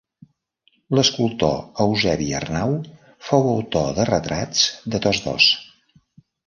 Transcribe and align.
L'escultor 0.99 1.53
Eusebi 1.85 2.31
Arnau 2.39 2.75
fou 3.29 3.47
autor 3.53 3.95
de 4.01 4.09
retrats 4.13 4.67
de 4.97 5.05
tots 5.07 5.23
dos. 5.29 5.57